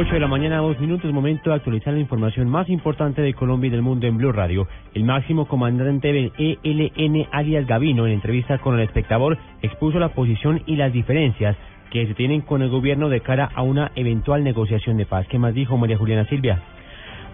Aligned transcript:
8 0.00 0.14
de 0.14 0.20
la 0.20 0.28
mañana, 0.28 0.56
dos 0.56 0.80
minutos, 0.80 1.12
momento 1.12 1.50
de 1.50 1.56
actualizar 1.56 1.92
la 1.92 2.00
información 2.00 2.48
más 2.48 2.70
importante 2.70 3.20
de 3.20 3.34
Colombia 3.34 3.68
y 3.68 3.70
del 3.70 3.82
mundo 3.82 4.06
en 4.06 4.16
Blue 4.16 4.32
Radio. 4.32 4.66
El 4.94 5.04
máximo 5.04 5.46
comandante 5.46 6.10
del 6.10 6.32
ELN, 6.38 7.26
alias 7.30 7.66
Gavino, 7.66 8.06
en 8.06 8.14
entrevista 8.14 8.56
con 8.56 8.76
el 8.76 8.80
espectador, 8.80 9.36
expuso 9.60 9.98
la 9.98 10.14
posición 10.14 10.62
y 10.64 10.76
las 10.76 10.90
diferencias 10.90 11.54
que 11.90 12.06
se 12.06 12.14
tienen 12.14 12.40
con 12.40 12.62
el 12.62 12.70
gobierno 12.70 13.10
de 13.10 13.20
cara 13.20 13.50
a 13.54 13.60
una 13.60 13.92
eventual 13.94 14.42
negociación 14.42 14.96
de 14.96 15.04
paz. 15.04 15.26
¿Qué 15.28 15.38
más 15.38 15.52
dijo 15.52 15.76
María 15.76 15.98
Juliana 15.98 16.24
Silvia? 16.30 16.62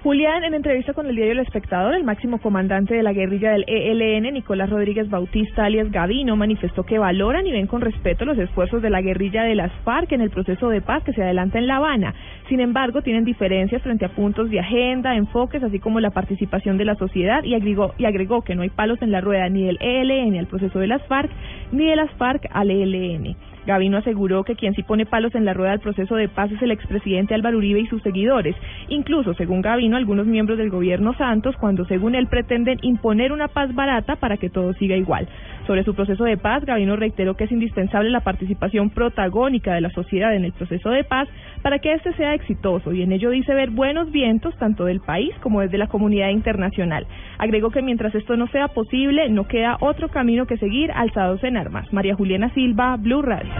Julián, 0.07 0.45
en 0.45 0.55
entrevista 0.55 0.93
con 0.93 1.09
el 1.09 1.17
diario 1.17 1.33
El 1.33 1.41
Espectador, 1.41 1.93
el 1.93 2.05
máximo 2.05 2.39
comandante 2.39 2.95
de 2.95 3.03
la 3.03 3.13
guerrilla 3.13 3.51
del 3.51 3.65
ELN, 3.67 4.35
Nicolás 4.35 4.71
Rodríguez 4.71 5.11
Bautista, 5.11 5.65
alias 5.65 5.91
Gavino, 5.91 6.37
manifestó 6.37 6.85
que 6.85 7.01
valoran 7.01 7.45
y 7.45 7.51
ven 7.51 7.67
con 7.67 7.81
respeto 7.81 8.25
los 8.25 8.39
esfuerzos 8.39 8.83
de 8.83 8.91
la 8.91 9.01
guerrilla 9.01 9.43
de 9.43 9.57
las 9.57 9.73
FARC 9.83 10.13
en 10.13 10.21
el 10.21 10.31
proceso 10.31 10.69
de 10.69 10.81
paz 10.81 11.03
que 11.03 11.13
se 11.13 11.25
adelanta 11.25 11.59
en 11.59 11.67
La 11.67 11.79
Habana. 11.79 12.15
Sin 12.49 12.61
embargo, 12.61 13.03
tienen 13.03 13.25
diferencias 13.25 13.83
frente 13.83 14.05
a 14.05 14.11
puntos 14.11 14.49
de 14.49 14.61
agenda, 14.61 15.17
enfoques, 15.17 15.65
así 15.65 15.81
como 15.81 15.99
la 15.99 16.11
participación 16.11 16.79
de 16.79 16.85
la 16.85 16.95
sociedad 16.95 17.43
y 17.43 17.57
agregó, 17.57 17.93
y 17.99 18.05
agregó 18.05 18.43
que 18.43 18.55
no 18.55 18.63
hay 18.63 18.71
palos 18.71 19.03
en 19.03 19.11
la 19.11 19.21
rueda 19.21 19.49
ni 19.49 19.65
del 19.65 19.79
ELN 19.81 20.39
al 20.39 20.47
proceso 20.47 20.79
de 20.79 20.87
las 20.87 21.05
FARC, 21.09 21.33
ni 21.73 21.85
de 21.85 21.97
las 21.97 22.13
FARC 22.13 22.47
al 22.53 22.71
ELN. 22.71 23.35
Gavino 23.67 23.99
aseguró 23.99 24.45
que 24.45 24.55
quien 24.55 24.75
sí 24.75 24.83
pone 24.83 25.07
palos 25.07 25.35
en 25.35 25.45
la 25.45 25.53
rueda 25.53 25.73
del 25.73 25.81
proceso 25.81 26.15
de 26.15 26.29
paz 26.29 26.51
es 26.53 26.63
el 26.63 26.71
expresidente 26.71 27.35
Álvaro 27.35 27.59
Uribe 27.59 27.81
y 27.81 27.87
sus 27.87 28.03
seguidores. 28.03 28.55
Incluso, 28.89 29.35
según 29.35 29.61
Gavino, 29.61 29.97
algunos 29.97 30.27
miembros 30.27 30.57
del 30.57 30.71
gobierno 30.71 31.15
Santos, 31.15 31.57
cuando 31.57 31.85
según 31.87 32.15
él 32.15 32.29
pretenden 32.29 32.79
imponer 32.83 33.33
una 33.33 33.49
paz 33.49 33.75
barata 33.75 34.17
para 34.17 34.37
que 34.37 34.51
todo 34.51 34.73
siga 34.75 34.97
igual. 34.97 35.29
Sobre 35.67 35.83
su 35.83 35.95
proceso 35.95 36.25
de 36.25 36.37
paz, 36.37 36.65
Gavino 36.65 36.95
reiteró 36.97 37.35
que 37.35 37.45
es 37.45 37.53
indispensable 37.53 38.11
la 38.11 38.21
participación 38.21 38.91
protagónica 38.91 39.75
de 39.75 39.81
la 39.81 39.91
sociedad 39.91 40.35
en 40.35 40.45
el 40.45 40.53
proceso 40.53 40.91
de 40.91 41.03
paz 41.03 41.29
para 41.63 41.81
que 41.81 41.93
éste 41.93 42.13
sea 42.15 42.35
exitoso 42.35 42.93
y 42.93 43.03
en 43.03 43.11
ello 43.11 43.31
dice 43.31 43.53
ver 43.53 43.71
buenos 43.71 44.13
vientos 44.13 44.57
tanto 44.59 44.85
del 44.85 45.01
país 45.01 45.35
como 45.41 45.61
desde 45.61 45.79
la 45.79 45.89
comunidad 45.89 46.31
internacional. 46.31 47.07
Agregó 47.39 47.71
que 47.71 47.83
mientras 47.83 48.15
esto 48.15 48.37
no 48.37 48.47
sea 48.49 48.69
posible, 48.69 49.29
no 49.29 49.49
queda 49.49 49.77
otro 49.81 50.09
camino 50.09 50.47
que 50.47 50.57
seguir 50.57 50.93
alzados 50.93 51.43
en 51.43 51.57
armas. 51.57 51.93
María 51.93 52.15
Juliana 52.15 52.53
Silva, 52.55 52.97
Blue 52.97 53.23
Radio. 53.23 53.51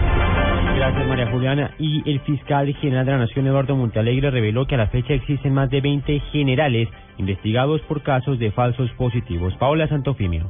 Gracias, 0.77 1.07
María 1.07 1.31
Juliana. 1.31 1.71
Y 1.79 2.09
el 2.09 2.19
fiscal 2.21 2.71
general 2.75 3.05
de 3.05 3.11
la 3.11 3.17
Nación, 3.17 3.47
Eduardo 3.47 3.75
Montalegre, 3.75 4.29
reveló 4.29 4.67
que 4.67 4.75
a 4.75 4.77
la 4.77 4.87
fecha 4.87 5.13
existen 5.13 5.53
más 5.53 5.69
de 5.71 5.81
20 5.81 6.19
generales 6.31 6.87
investigados 7.17 7.81
por 7.81 8.03
casos 8.03 8.37
de 8.37 8.51
falsos 8.51 8.91
positivos. 8.91 9.55
Paola 9.55 9.87
Santofimio. 9.87 10.47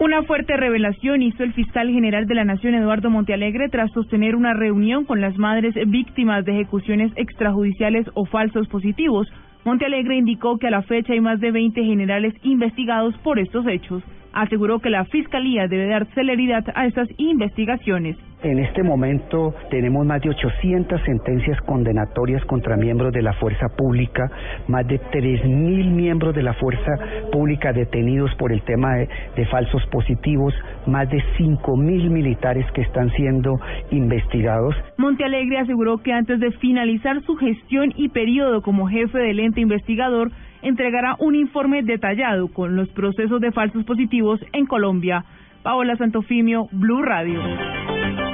Una 0.00 0.22
fuerte 0.22 0.56
revelación 0.56 1.22
hizo 1.22 1.42
el 1.42 1.52
fiscal 1.54 1.90
general 1.90 2.26
de 2.26 2.36
la 2.36 2.44
Nación, 2.44 2.74
Eduardo 2.74 3.10
Montealegre, 3.10 3.68
tras 3.68 3.90
sostener 3.90 4.36
una 4.36 4.54
reunión 4.54 5.04
con 5.04 5.20
las 5.20 5.36
madres 5.38 5.74
víctimas 5.88 6.44
de 6.44 6.52
ejecuciones 6.52 7.10
extrajudiciales 7.16 8.06
o 8.14 8.24
falsos 8.24 8.68
positivos. 8.68 9.26
Montealegre 9.64 10.14
indicó 10.14 10.56
que 10.58 10.68
a 10.68 10.70
la 10.70 10.82
fecha 10.82 11.14
hay 11.14 11.20
más 11.20 11.40
de 11.40 11.50
20 11.50 11.82
generales 11.82 12.32
investigados 12.44 13.16
por 13.24 13.40
estos 13.40 13.66
hechos. 13.66 14.04
Aseguró 14.38 14.78
que 14.78 14.88
la 14.88 15.04
Fiscalía 15.06 15.66
debe 15.66 15.88
dar 15.88 16.06
celeridad 16.14 16.64
a 16.76 16.86
estas 16.86 17.08
investigaciones. 17.16 18.16
En 18.44 18.60
este 18.60 18.84
momento 18.84 19.52
tenemos 19.68 20.06
más 20.06 20.22
de 20.22 20.30
800 20.30 21.02
sentencias 21.02 21.60
condenatorias 21.62 22.44
contra 22.44 22.76
miembros 22.76 23.12
de 23.12 23.20
la 23.20 23.32
fuerza 23.32 23.66
pública, 23.76 24.30
más 24.68 24.86
de 24.86 25.00
3.000 25.00 25.90
miembros 25.90 26.36
de 26.36 26.44
la 26.44 26.54
fuerza 26.54 26.92
pública 27.32 27.72
detenidos 27.72 28.32
por 28.36 28.52
el 28.52 28.62
tema 28.62 28.94
de, 28.94 29.08
de 29.34 29.44
falsos 29.46 29.84
positivos, 29.86 30.54
más 30.86 31.10
de 31.10 31.18
5.000 31.36 32.08
militares 32.08 32.64
que 32.74 32.82
están 32.82 33.10
siendo 33.16 33.58
investigados. 33.90 34.76
Montealegre 34.98 35.58
aseguró 35.58 35.98
que 35.98 36.12
antes 36.12 36.38
de 36.38 36.52
finalizar 36.52 37.20
su 37.22 37.34
gestión 37.34 37.92
y 37.96 38.10
periodo 38.10 38.62
como 38.62 38.86
jefe 38.86 39.18
del 39.18 39.40
ente 39.40 39.62
investigador, 39.62 40.30
entregará 40.62 41.16
un 41.18 41.34
informe 41.34 41.82
detallado 41.82 42.48
con 42.48 42.76
los 42.76 42.88
procesos 42.90 43.40
de 43.40 43.52
falsos 43.52 43.84
positivos 43.84 44.40
en 44.52 44.66
Colombia. 44.66 45.24
Paola 45.62 45.96
Santofimio, 45.96 46.68
Blue 46.72 47.02
Radio 47.02 47.42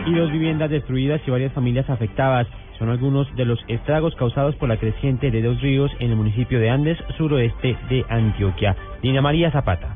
y 0.06 0.14
dos 0.14 0.30
viviendas 0.30 0.70
destruidas 0.70 1.20
y 1.26 1.30
varias 1.30 1.52
familias 1.52 1.88
afectadas. 1.88 2.46
Son 2.78 2.88
algunos 2.88 3.32
de 3.36 3.44
los 3.44 3.58
estragos 3.68 4.14
causados 4.16 4.54
por 4.56 4.68
la 4.68 4.76
creciente 4.76 5.30
de 5.30 5.42
dos 5.42 5.60
ríos 5.60 5.90
en 6.00 6.10
el 6.10 6.16
municipio 6.16 6.58
de 6.58 6.70
Andes, 6.70 6.98
suroeste 7.16 7.76
de 7.88 8.04
Antioquia. 8.08 8.76
Dina 9.02 9.22
María 9.22 9.50
Zapata. 9.50 9.93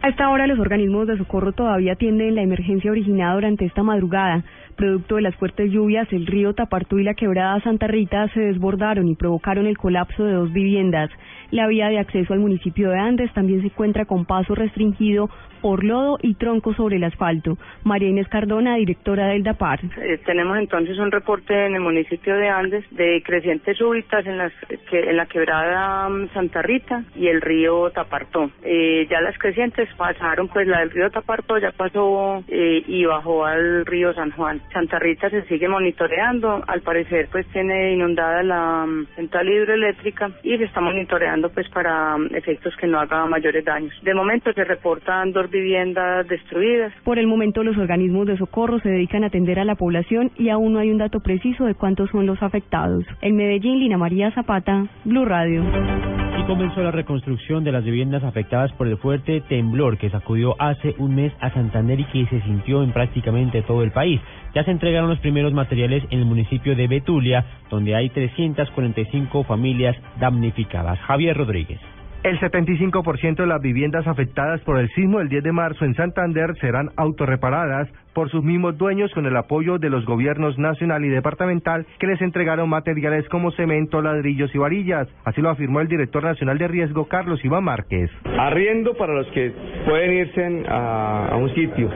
A 0.00 0.08
esta 0.10 0.30
hora 0.30 0.46
los 0.46 0.60
organismos 0.60 1.08
de 1.08 1.18
socorro 1.18 1.50
todavía 1.52 1.94
atienden 1.94 2.36
la 2.36 2.42
emergencia 2.42 2.90
originada 2.90 3.34
durante 3.34 3.64
esta 3.64 3.82
madrugada. 3.82 4.44
Producto 4.76 5.16
de 5.16 5.22
las 5.22 5.34
fuertes 5.34 5.72
lluvias, 5.72 6.06
el 6.12 6.24
río 6.24 6.54
Tapartú 6.54 7.00
y 7.00 7.02
la 7.02 7.14
quebrada 7.14 7.60
Santa 7.62 7.88
Rita 7.88 8.28
se 8.28 8.38
desbordaron 8.38 9.08
y 9.08 9.16
provocaron 9.16 9.66
el 9.66 9.76
colapso 9.76 10.24
de 10.24 10.34
dos 10.34 10.52
viviendas. 10.52 11.10
La 11.50 11.66
vía 11.66 11.88
de 11.88 11.98
acceso 11.98 12.32
al 12.32 12.38
municipio 12.38 12.90
de 12.90 12.98
Andes 12.98 13.32
también 13.32 13.60
se 13.60 13.66
encuentra 13.66 14.04
con 14.04 14.24
paso 14.24 14.54
restringido 14.54 15.30
por 15.60 15.82
lodo 15.82 16.18
y 16.22 16.34
troncos 16.34 16.76
sobre 16.76 16.96
el 16.96 17.04
asfalto. 17.04 17.58
María 17.84 18.08
Inés 18.08 18.28
Cardona, 18.28 18.76
directora 18.76 19.28
del 19.28 19.42
DAPAR. 19.42 19.80
Eh, 20.00 20.18
tenemos 20.24 20.58
entonces 20.58 20.96
un 20.98 21.10
reporte 21.10 21.66
en 21.66 21.74
el 21.74 21.80
municipio 21.80 22.36
de 22.36 22.48
Andes 22.48 22.84
de 22.92 23.22
crecientes 23.24 23.76
súbitas 23.76 24.24
en, 24.26 24.38
las, 24.38 24.52
que, 24.90 25.10
en 25.10 25.16
la 25.16 25.26
quebrada 25.26 26.08
mm, 26.08 26.28
Santa 26.34 26.62
Rita 26.62 27.02
y 27.16 27.26
el 27.26 27.40
río 27.40 27.90
Tapartó. 27.90 28.50
Eh, 28.62 29.06
ya 29.10 29.20
las 29.20 29.36
crecientes 29.38 29.87
pasaron, 29.96 30.48
pues 30.48 30.66
la 30.66 30.80
del 30.80 30.90
río 30.90 31.10
Tapartó 31.10 31.58
ya 31.58 31.72
pasó 31.72 32.42
eh, 32.48 32.82
y 32.86 33.04
bajó 33.04 33.44
al 33.44 33.86
río 33.86 34.12
San 34.14 34.30
Juan. 34.32 34.60
Santa 34.72 34.98
Rita 34.98 35.30
se 35.30 35.42
sigue 35.42 35.68
monitoreando, 35.68 36.62
al 36.66 36.80
parecer 36.82 37.28
pues 37.30 37.46
tiene 37.48 37.92
inundada 37.92 38.42
la 38.42 38.86
mm, 38.86 39.06
central 39.16 39.48
hidroeléctrica 39.48 40.30
y 40.42 40.56
se 40.56 40.64
está 40.64 40.80
monitoreando 40.80 41.50
pues 41.50 41.68
para 41.70 42.16
mm, 42.16 42.34
efectos 42.34 42.74
que 42.76 42.86
no 42.86 43.00
haga 43.00 43.26
mayores 43.26 43.64
daños. 43.64 43.92
De 44.02 44.14
momento 44.14 44.52
se 44.52 44.64
reportan 44.64 45.32
dos 45.32 45.50
viviendas 45.50 46.26
destruidas. 46.28 46.92
Por 47.04 47.18
el 47.18 47.26
momento 47.26 47.62
los 47.62 47.76
organismos 47.76 48.26
de 48.26 48.36
socorro 48.36 48.78
se 48.80 48.88
dedican 48.88 49.24
a 49.24 49.28
atender 49.28 49.58
a 49.58 49.64
la 49.64 49.74
población 49.74 50.30
y 50.36 50.48
aún 50.48 50.72
no 50.72 50.78
hay 50.80 50.90
un 50.90 50.98
dato 50.98 51.20
preciso 51.20 51.64
de 51.64 51.74
cuántos 51.74 52.10
son 52.10 52.26
los 52.26 52.42
afectados. 52.42 53.04
En 53.20 53.36
Medellín, 53.36 53.78
Lina 53.80 53.98
María 53.98 54.30
Zapata, 54.32 54.86
Blue 55.04 55.24
Radio. 55.24 56.27
Comenzó 56.48 56.82
la 56.82 56.90
reconstrucción 56.90 57.62
de 57.62 57.72
las 57.72 57.84
viviendas 57.84 58.24
afectadas 58.24 58.72
por 58.72 58.88
el 58.88 58.96
fuerte 58.96 59.42
temblor 59.42 59.98
que 59.98 60.08
sacudió 60.08 60.56
hace 60.58 60.94
un 60.96 61.14
mes 61.14 61.30
a 61.40 61.52
Santander 61.52 62.00
y 62.00 62.04
que 62.04 62.24
se 62.24 62.40
sintió 62.40 62.82
en 62.82 62.90
prácticamente 62.90 63.60
todo 63.60 63.82
el 63.82 63.92
país. 63.92 64.18
Ya 64.54 64.64
se 64.64 64.70
entregaron 64.70 65.10
los 65.10 65.18
primeros 65.18 65.52
materiales 65.52 66.04
en 66.08 66.20
el 66.20 66.24
municipio 66.24 66.74
de 66.74 66.88
Betulia, 66.88 67.44
donde 67.68 67.94
hay 67.94 68.08
345 68.08 69.44
familias 69.44 69.94
damnificadas. 70.18 70.98
Javier 71.00 71.36
Rodríguez. 71.36 71.80
El 72.24 72.40
75% 72.40 73.36
de 73.36 73.46
las 73.46 73.62
viviendas 73.62 74.04
afectadas 74.08 74.60
por 74.62 74.78
el 74.78 74.88
sismo 74.90 75.18
del 75.18 75.28
10 75.28 75.44
de 75.44 75.52
marzo 75.52 75.84
en 75.84 75.94
Santander 75.94 76.56
serán 76.60 76.90
autorreparadas 76.96 77.88
por 78.12 78.28
sus 78.28 78.42
mismos 78.42 78.76
dueños 78.76 79.12
con 79.14 79.26
el 79.26 79.36
apoyo 79.36 79.78
de 79.78 79.88
los 79.88 80.04
gobiernos 80.04 80.58
nacional 80.58 81.04
y 81.04 81.08
departamental 81.08 81.86
que 82.00 82.08
les 82.08 82.20
entregaron 82.20 82.68
materiales 82.68 83.28
como 83.28 83.52
cemento, 83.52 84.02
ladrillos 84.02 84.52
y 84.52 84.58
varillas. 84.58 85.06
Así 85.24 85.40
lo 85.40 85.50
afirmó 85.50 85.80
el 85.80 85.86
director 85.86 86.24
nacional 86.24 86.58
de 86.58 86.66
riesgo, 86.66 87.06
Carlos 87.06 87.44
Iván 87.44 87.62
Márquez. 87.62 88.10
Arriendo 88.36 88.94
para 88.94 89.14
los 89.14 89.28
que 89.28 89.52
pueden 89.88 90.12
irse 90.12 90.64
a, 90.68 91.34
un 91.38 91.54
sitio. 91.54 91.88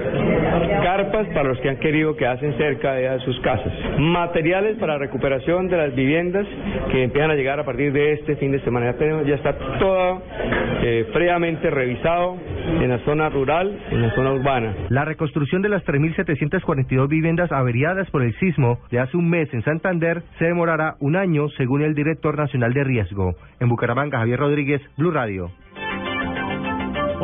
Carpas 0.83 1.27
para 1.29 1.44
los 1.44 1.59
que 1.61 1.69
han 1.69 1.77
querido 1.77 2.17
que 2.17 2.27
hacen 2.27 2.56
cerca 2.56 2.94
de 2.94 3.19
sus 3.21 3.39
casas. 3.41 3.73
Materiales 3.99 4.79
para 4.79 4.97
recuperación 4.97 5.69
de 5.69 5.77
las 5.77 5.94
viviendas 5.94 6.47
que 6.91 7.05
empiezan 7.05 7.31
a 7.31 7.35
llegar 7.35 7.61
a 7.61 7.65
partir 7.65 7.93
de 7.93 8.12
este 8.15 8.37
fin 8.37 8.50
de 8.50 8.61
semana. 8.61 8.93
Ya, 8.93 8.99
tenemos, 8.99 9.27
ya 9.27 9.35
está 9.35 9.53
todo 9.79 10.23
eh, 10.83 11.06
fríamente 11.12 11.69
revisado 11.69 12.39
en 12.81 12.89
la 12.89 12.99
zona 13.00 13.29
rural, 13.29 13.79
en 13.91 14.00
la 14.00 14.11
zona 14.15 14.33
urbana. 14.33 14.75
La 14.89 15.05
reconstrucción 15.05 15.61
de 15.61 15.69
las 15.69 15.85
3.742 15.85 17.09
viviendas 17.09 17.53
averiadas 17.53 18.11
por 18.11 18.23
el 18.23 18.35
sismo 18.39 18.79
de 18.91 19.00
hace 19.00 19.17
un 19.19 19.29
mes 19.29 19.53
en 19.53 19.62
Santander 19.65 20.23
se 20.39 20.47
demorará 20.47 20.94
un 21.00 21.17
año, 21.17 21.49
según 21.59 21.83
el 21.83 21.94
director 21.94 22.39
nacional 22.39 22.73
de 22.73 22.85
riesgo. 22.85 23.35
En 23.61 23.69
Bucaramanga, 23.69 24.19
Javier 24.19 24.39
Rodríguez, 24.39 24.81
Blue 24.97 25.11
Radio. 25.11 25.50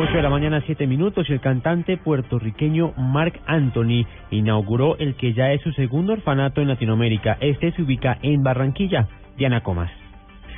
8 0.00 0.12
de 0.12 0.22
la 0.22 0.30
mañana, 0.30 0.62
7 0.64 0.86
minutos, 0.86 1.28
y 1.28 1.32
el 1.32 1.40
cantante 1.40 1.96
puertorriqueño 1.96 2.92
Mark 2.96 3.40
Anthony 3.46 4.06
inauguró 4.30 4.96
el 4.98 5.16
que 5.16 5.32
ya 5.32 5.50
es 5.50 5.60
su 5.62 5.72
segundo 5.72 6.12
orfanato 6.12 6.60
en 6.60 6.68
Latinoamérica. 6.68 7.36
Este 7.40 7.72
se 7.72 7.82
ubica 7.82 8.16
en 8.22 8.44
Barranquilla. 8.44 9.08
Diana 9.36 9.64
Comas. 9.64 9.90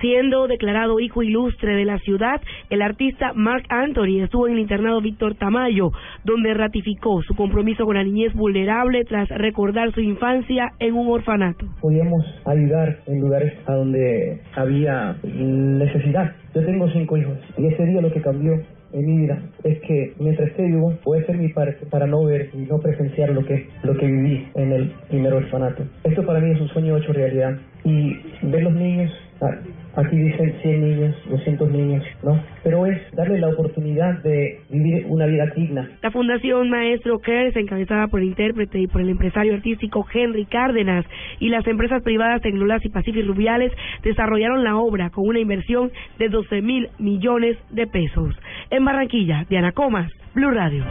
Siendo 0.01 0.47
declarado 0.47 0.99
hijo 0.99 1.23
ilustre 1.23 1.77
de 1.77 1.85
la 1.85 1.99
ciudad, 1.99 2.41
el 2.71 2.81
artista 2.81 3.33
Mark 3.35 3.65
Anthony 3.69 4.23
estuvo 4.23 4.47
en 4.47 4.55
el 4.55 4.61
internado 4.61 5.03
Víctor 5.03 5.35
Tamayo, 5.35 5.91
donde 6.25 6.55
ratificó 6.55 7.21
su 7.23 7.35
compromiso 7.35 7.85
con 7.85 7.97
la 7.97 8.03
niñez 8.03 8.33
vulnerable 8.33 9.05
tras 9.05 9.29
recordar 9.29 9.93
su 9.93 10.01
infancia 10.01 10.73
en 10.79 10.95
un 10.95 11.09
orfanato. 11.09 11.67
Podíamos 11.83 12.25
ayudar 12.47 13.01
en 13.07 13.21
lugares 13.21 13.53
a 13.67 13.75
donde 13.75 14.41
había 14.57 15.17
necesidad. 15.23 16.33
Yo 16.55 16.65
tengo 16.65 16.89
cinco 16.89 17.19
hijos 17.19 17.37
y 17.59 17.67
ese 17.67 17.85
día 17.85 18.01
lo 18.01 18.11
que 18.11 18.23
cambió 18.23 18.55
en 18.93 19.07
mi 19.07 19.19
vida 19.19 19.39
es 19.65 19.81
que 19.83 20.15
mientras 20.19 20.49
esté 20.49 20.65
vivo 20.65 20.95
voy 21.05 21.19
a 21.19 21.23
hacer 21.23 21.37
mi 21.37 21.49
parte 21.49 21.85
para 21.91 22.07
no 22.07 22.25
ver 22.25 22.49
y 22.55 22.63
no 22.63 22.79
presenciar 22.79 23.31
lo 23.31 23.45
que 23.45 23.69
lo 23.83 23.95
que 23.97 24.07
viví 24.07 24.49
en 24.55 24.73
el 24.73 24.93
primer 25.11 25.35
orfanato. 25.35 25.85
Esto 26.05 26.25
para 26.25 26.41
mí 26.41 26.53
es 26.53 26.61
un 26.61 26.69
sueño 26.69 26.97
hecho 26.97 27.13
realidad 27.13 27.59
y 27.85 28.17
ver 28.43 28.63
los 28.63 28.75
niños 28.75 29.13
Ah, 29.43 29.57
aquí 29.97 30.17
dicen 30.17 30.55
100 30.63 30.81
niños, 30.81 31.17
200 31.29 31.71
niños, 31.71 32.05
¿no? 32.23 32.43
Pero 32.63 32.87
es 32.87 32.99
darle 33.13 33.39
la 33.39 33.49
oportunidad 33.49 34.23
de 34.23 34.61
vivir 34.69 35.07
una 35.09 35.27
vida 35.27 35.47
digna. 35.57 35.89
La 36.03 36.11
Fundación 36.11 36.71
Maestro 36.71 37.19
Cares, 37.19 37.57
encabezada 37.57 38.09
por 38.09 38.21
el 38.21 38.29
intérprete 38.29 38.79
y 38.79 38.87
por 38.87 39.01
el 39.01 39.11
empresario 39.11 39.55
artístico 39.55 40.07
Henry 40.13 40.47
Cárdenas, 40.47 41.05
y 41.39 41.49
las 41.49 41.67
empresas 41.67 42.03
privadas 42.03 42.43
Tecnolas 42.43 42.85
y 42.85 42.89
Pacific 42.91 43.27
Rubiales 43.27 43.73
desarrollaron 44.03 44.65
la 44.65 44.77
obra 44.77 45.11
con 45.11 45.27
una 45.27 45.41
inversión 45.41 45.91
de 46.19 46.29
12 46.29 46.63
mil 46.63 46.89
millones 46.99 47.57
de 47.71 47.87
pesos. 47.87 48.35
En 48.71 48.85
Barranquilla, 48.85 49.47
Diana 49.49 49.73
Comas, 49.73 50.11
Blue 50.35 50.51
Radio. 50.51 50.85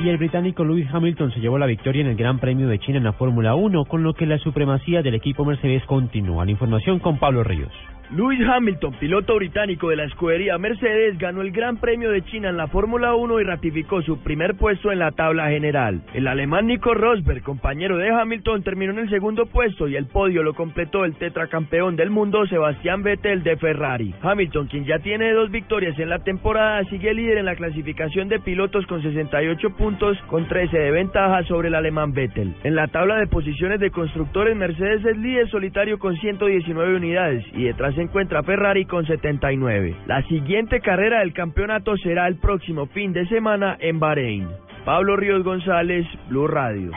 Y 0.00 0.08
el 0.08 0.16
británico 0.16 0.64
Lewis 0.64 0.86
Hamilton 0.92 1.32
se 1.32 1.40
llevó 1.40 1.58
la 1.58 1.66
victoria 1.66 2.02
en 2.02 2.06
el 2.06 2.16
Gran 2.16 2.38
Premio 2.38 2.68
de 2.68 2.78
China 2.78 2.98
en 2.98 3.04
la 3.04 3.14
Fórmula 3.14 3.56
1, 3.56 3.84
con 3.86 4.04
lo 4.04 4.14
que 4.14 4.26
la 4.26 4.38
supremacía 4.38 5.02
del 5.02 5.14
equipo 5.14 5.44
Mercedes 5.44 5.84
continúa. 5.86 6.44
La 6.44 6.52
información 6.52 7.00
con 7.00 7.18
Pablo 7.18 7.42
Ríos. 7.42 7.72
Lewis 8.10 8.40
Hamilton, 8.40 8.94
piloto 8.98 9.36
británico 9.36 9.90
de 9.90 9.96
la 9.96 10.04
escudería 10.04 10.56
Mercedes, 10.56 11.18
ganó 11.18 11.42
el 11.42 11.52
Gran 11.52 11.76
Premio 11.76 12.10
de 12.10 12.24
China 12.24 12.48
en 12.48 12.56
la 12.56 12.66
Fórmula 12.66 13.14
1 13.14 13.38
y 13.38 13.44
ratificó 13.44 14.00
su 14.00 14.22
primer 14.22 14.54
puesto 14.54 14.90
en 14.90 15.00
la 15.00 15.10
tabla 15.10 15.50
general. 15.50 16.00
El 16.14 16.26
alemán 16.26 16.68
Nico 16.68 16.94
Rosberg, 16.94 17.42
compañero 17.42 17.98
de 17.98 18.08
Hamilton, 18.08 18.62
terminó 18.62 18.92
en 18.92 19.00
el 19.00 19.10
segundo 19.10 19.44
puesto 19.44 19.88
y 19.88 19.96
el 19.96 20.06
podio 20.06 20.42
lo 20.42 20.54
completó 20.54 21.04
el 21.04 21.16
tetracampeón 21.16 21.96
del 21.96 22.08
mundo 22.08 22.46
Sebastián 22.46 23.02
Vettel 23.02 23.42
de 23.42 23.58
Ferrari. 23.58 24.14
Hamilton, 24.22 24.68
quien 24.68 24.86
ya 24.86 25.00
tiene 25.00 25.30
dos 25.34 25.50
victorias 25.50 25.98
en 25.98 26.08
la 26.08 26.20
temporada, 26.20 26.82
sigue 26.84 27.12
líder 27.12 27.36
en 27.36 27.44
la 27.44 27.56
clasificación 27.56 28.28
de 28.28 28.40
pilotos 28.40 28.86
con 28.86 29.02
68 29.02 29.68
puntos 29.76 30.16
con 30.28 30.48
13 30.48 30.78
de 30.78 30.90
ventaja 30.92 31.42
sobre 31.42 31.68
el 31.68 31.74
alemán 31.74 32.14
Vettel. 32.14 32.54
En 32.64 32.74
la 32.74 32.86
tabla 32.86 33.16
de 33.16 33.26
posiciones 33.26 33.80
de 33.80 33.90
constructores, 33.90 34.56
Mercedes 34.56 35.04
es 35.04 35.16
líder 35.18 35.50
solitario 35.50 35.98
con 35.98 36.16
119 36.16 36.96
unidades 36.96 37.44
y 37.52 37.64
detrás 37.64 37.97
se 37.98 38.04
encuentra 38.04 38.44
Ferrari 38.44 38.84
con 38.84 39.04
79. 39.04 39.96
La 40.06 40.22
siguiente 40.28 40.78
carrera 40.80 41.18
del 41.18 41.32
campeonato 41.32 41.96
será 41.96 42.28
el 42.28 42.36
próximo 42.36 42.86
fin 42.86 43.12
de 43.12 43.26
semana 43.26 43.76
en 43.80 43.98
Bahrein. 43.98 44.46
Pablo 44.84 45.16
Ríos 45.16 45.42
González, 45.42 46.06
Blue 46.28 46.46
Radio. 46.46 46.92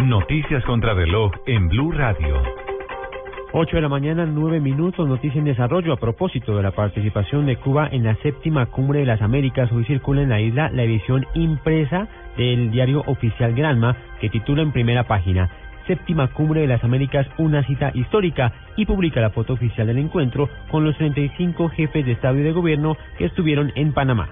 Noticias 0.00 0.62
contra 0.66 0.92
reloj 0.92 1.32
en 1.46 1.68
Blue 1.68 1.90
Radio. 1.92 2.42
8 3.54 3.76
de 3.76 3.82
la 3.82 3.88
mañana, 3.88 4.26
9 4.26 4.60
minutos, 4.60 5.08
noticia 5.08 5.38
en 5.38 5.46
desarrollo. 5.46 5.94
A 5.94 5.96
propósito 5.96 6.54
de 6.54 6.62
la 6.62 6.72
participación 6.72 7.46
de 7.46 7.56
Cuba 7.56 7.88
en 7.90 8.04
la 8.04 8.14
séptima 8.16 8.66
cumbre 8.66 9.00
de 9.00 9.06
las 9.06 9.22
Américas, 9.22 9.72
hoy 9.72 9.86
circula 9.86 10.20
en 10.20 10.28
la 10.28 10.42
isla 10.42 10.68
la 10.70 10.82
edición 10.82 11.24
impresa 11.32 12.08
del 12.36 12.70
diario 12.70 13.02
oficial 13.06 13.54
Granma, 13.54 13.96
que 14.20 14.28
titula 14.28 14.60
en 14.60 14.72
primera 14.72 15.04
página 15.04 15.48
séptima 15.86 16.28
cumbre 16.28 16.62
de 16.62 16.66
las 16.66 16.84
Américas, 16.84 17.26
una 17.38 17.62
cita 17.64 17.90
histórica, 17.94 18.52
y 18.76 18.86
publica 18.86 19.20
la 19.20 19.30
foto 19.30 19.54
oficial 19.54 19.86
del 19.86 19.98
encuentro 19.98 20.48
con 20.70 20.84
los 20.84 20.96
35 20.96 21.68
jefes 21.70 22.06
de 22.06 22.12
Estado 22.12 22.38
y 22.38 22.42
de 22.42 22.52
Gobierno 22.52 22.96
que 23.18 23.26
estuvieron 23.26 23.72
en 23.74 23.92
Panamá. 23.92 24.28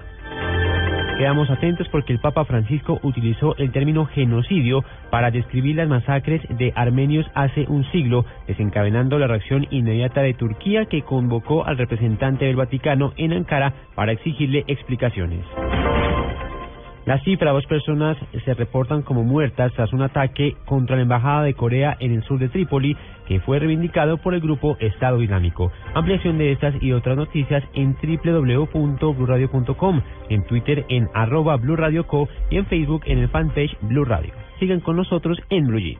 Quedamos 1.21 1.51
atentos 1.51 1.87
porque 1.89 2.13
el 2.13 2.19
Papa 2.19 2.45
Francisco 2.45 2.99
utilizó 3.03 3.55
el 3.57 3.71
término 3.71 4.07
genocidio 4.07 4.83
para 5.11 5.29
describir 5.29 5.75
las 5.75 5.87
masacres 5.87 6.41
de 6.49 6.73
armenios 6.75 7.29
hace 7.35 7.65
un 7.67 7.83
siglo, 7.91 8.25
desencadenando 8.47 9.19
la 9.19 9.27
reacción 9.27 9.67
inmediata 9.69 10.21
de 10.21 10.33
Turquía 10.33 10.85
que 10.85 11.03
convocó 11.03 11.63
al 11.63 11.77
representante 11.77 12.45
del 12.45 12.55
Vaticano 12.55 13.13
en 13.17 13.33
Ankara 13.33 13.71
para 13.93 14.13
exigirle 14.13 14.63
explicaciones. 14.67 15.45
La 17.05 17.19
cifra, 17.23 17.51
dos 17.51 17.65
personas 17.65 18.15
se 18.45 18.53
reportan 18.53 19.01
como 19.01 19.23
muertas 19.23 19.73
tras 19.73 19.91
un 19.91 20.03
ataque 20.03 20.55
contra 20.65 20.95
la 20.95 21.01
Embajada 21.01 21.43
de 21.43 21.55
Corea 21.55 21.97
en 21.99 22.13
el 22.13 22.23
sur 22.23 22.37
de 22.37 22.47
Trípoli, 22.47 22.95
que 23.27 23.39
fue 23.39 23.57
reivindicado 23.57 24.17
por 24.17 24.35
el 24.35 24.41
grupo 24.41 24.77
Estado 24.79 25.19
Islámico. 25.21 25.71
Ampliación 25.95 26.37
de 26.37 26.51
estas 26.51 26.75
y 26.81 26.91
otras 26.91 27.17
noticias 27.17 27.63
en 27.73 27.95
www.bluradio.com, 27.95 30.01
en 30.29 30.45
Twitter 30.45 30.85
en 30.89 31.09
arroba 31.15 31.57
Blue 31.57 31.75
Radio 31.75 32.05
Co 32.05 32.29
y 32.51 32.57
en 32.57 32.67
Facebook 32.67 33.01
en 33.05 33.17
el 33.17 33.29
fanpage 33.29 33.75
Blue 33.81 34.05
Radio. 34.05 34.33
Sigan 34.59 34.81
con 34.81 34.95
nosotros 34.95 35.39
en 35.49 35.65
Blue 35.65 35.97